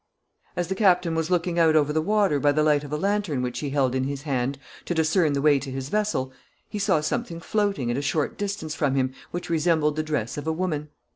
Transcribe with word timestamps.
As 0.55 0.67
the 0.67 0.73
captain 0.73 1.13
was 1.13 1.29
looking 1.29 1.59
out 1.59 1.75
over 1.75 1.93
the 1.93 2.01
water 2.01 2.39
by 2.39 2.51
the 2.51 2.63
light 2.63 2.83
of 2.83 2.91
a 2.91 2.97
lantern 2.97 3.43
which 3.43 3.59
he 3.59 3.69
held 3.69 3.93
in 3.93 4.05
his 4.05 4.23
hand, 4.23 4.57
to 4.85 4.95
discern 4.95 5.33
the 5.33 5.43
way 5.43 5.59
to 5.59 5.69
his 5.69 5.89
vessel, 5.89 6.33
he 6.67 6.79
saw 6.79 7.01
something 7.01 7.39
floating 7.39 7.91
at 7.91 7.97
a 7.97 8.01
short 8.01 8.35
distance 8.35 8.73
from 8.73 8.95
him 8.95 9.13
which 9.29 9.51
resembled 9.51 9.95
the 9.95 10.01
dress 10.01 10.39
of 10.39 10.47
a 10.47 10.51
woman. 10.51 10.89